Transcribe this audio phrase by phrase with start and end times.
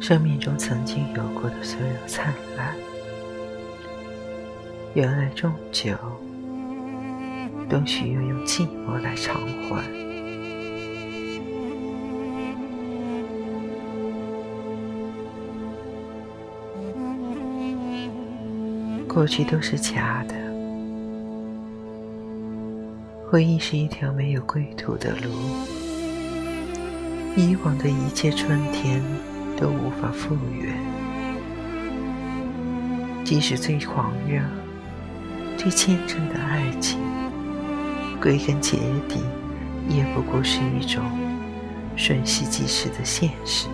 [0.00, 2.74] 生命中曾经有过的所有灿烂，
[4.94, 5.92] 原来终究
[7.68, 9.84] 都需要用寂寞来偿还。
[19.06, 20.34] 过去都是假的，
[23.30, 25.30] 回忆是一条没有归途的路，
[27.36, 29.02] 以往的一切春天
[29.60, 30.74] 都无法复原。
[33.24, 34.40] 即使最狂热、
[35.56, 36.98] 最虔诚的爱情，
[38.20, 38.78] 归根结
[39.08, 39.20] 底
[39.88, 41.04] 也不过是一种
[41.96, 43.68] 瞬息即逝的现实。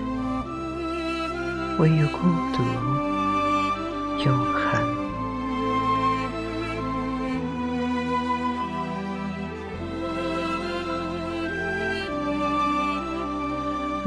[1.79, 2.19] 唯有孤
[2.53, 2.62] 独，
[4.25, 4.95] 永恒。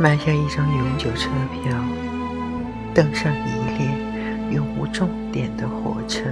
[0.02, 1.78] 买下一张永久车票，
[2.94, 3.86] 登上一列
[4.50, 6.23] 永无终点的火车。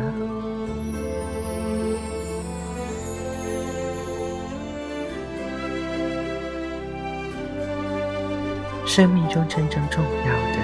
[8.86, 10.58] 生命中真正重要的，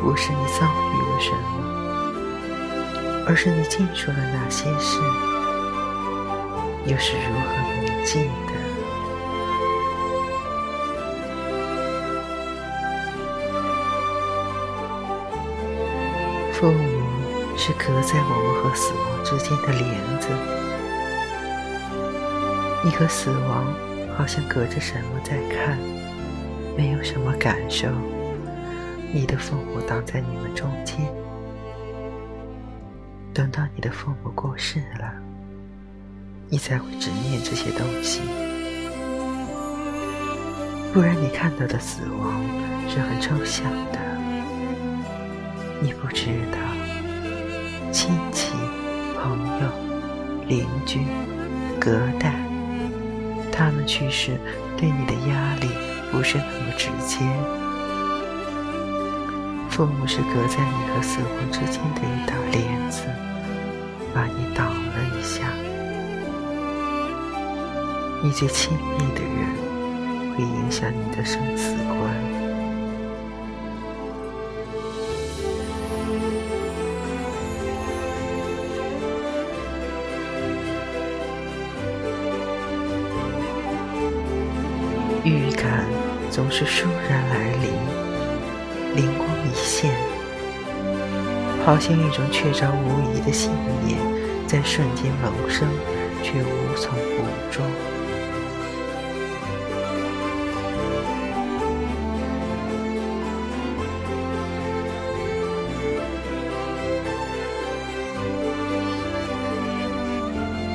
[0.00, 1.64] 不是你遭遇了什么，
[3.26, 5.00] 而是你记住了哪些事，
[6.86, 8.52] 又是如何铭记的。
[16.62, 16.78] 父母
[17.56, 20.28] 是隔在我们和死亡之间的帘子，
[22.84, 23.66] 你和死亡
[24.16, 25.76] 好像隔着什么在看，
[26.76, 27.88] 没有什么感受。
[29.12, 30.98] 你的父母挡在你们中间，
[33.34, 35.12] 等到你的父母过世了，
[36.48, 38.20] 你才会执念这些东西。
[40.94, 42.40] 不然，你看到的死亡
[42.88, 44.01] 是很抽象的。
[45.82, 46.58] 你不知道，
[47.90, 48.52] 亲戚、
[49.20, 49.66] 朋友、
[50.46, 51.00] 邻居、
[51.80, 52.32] 隔代，
[53.50, 54.38] 他们去世
[54.76, 55.68] 对你的压力
[56.12, 57.18] 不是那么直接。
[59.70, 63.02] 父母是隔在你和死亡之间的一道帘子，
[64.14, 65.48] 把你挡了一下。
[68.22, 72.31] 你最亲密的人，会影响你的生死观。
[85.24, 85.86] 预感
[86.30, 87.70] 总是倏然来临，
[88.96, 89.94] 灵光一现，
[91.64, 93.52] 好像一种确凿无疑的信
[93.86, 93.96] 念，
[94.48, 95.68] 在瞬间萌生，
[96.24, 97.64] 却无从捕捉。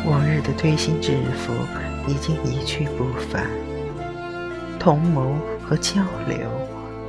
[0.05, 1.51] 往日的推心置腹
[2.09, 3.66] 已经一去不返。
[4.87, 5.95] 同谋和交
[6.29, 6.37] 流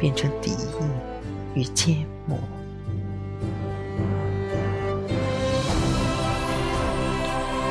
[0.00, 0.56] 变成敌意
[1.54, 2.36] 与缄默，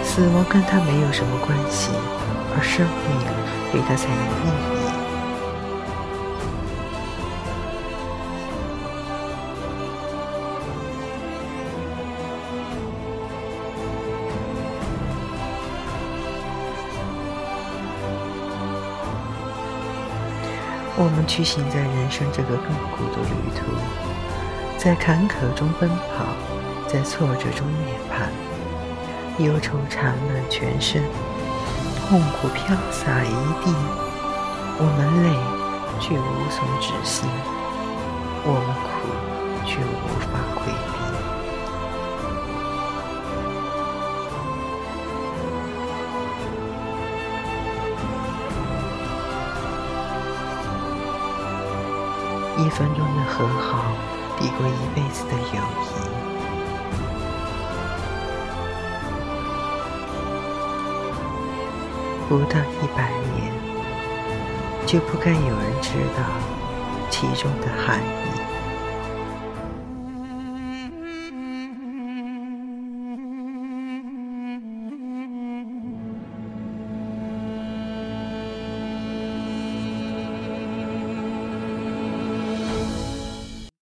[0.05, 1.91] 死亡跟他没有什么关系，
[2.55, 4.76] 而生命对他才有意义。
[20.99, 23.69] 我们驱行在人生这个亘古的旅途，
[24.79, 26.25] 在坎坷中奔跑，
[26.87, 28.25] 在挫折中涅槃。
[29.45, 31.03] 忧愁缠满全身，
[32.09, 33.29] 痛苦飘洒一
[33.63, 33.69] 地。
[34.79, 35.29] 我们累，
[36.01, 37.27] 却无从止息；
[38.43, 38.96] 我们哭
[52.57, 53.85] 一分钟的和好，
[54.39, 55.85] 抵过一辈子的友谊。
[62.27, 63.53] 不到一百年，
[64.85, 66.23] 就不该有人知道
[67.09, 68.46] 其中的含义。